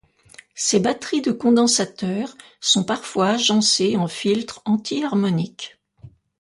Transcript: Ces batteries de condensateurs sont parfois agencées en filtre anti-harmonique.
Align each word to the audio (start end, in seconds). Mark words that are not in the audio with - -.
Ces 0.55 0.79
batteries 0.79 1.21
de 1.21 1.31
condensateurs 1.31 2.35
sont 2.59 2.83
parfois 2.83 3.27
agencées 3.33 3.97
en 3.97 4.07
filtre 4.07 4.63
anti-harmonique. 4.65 5.79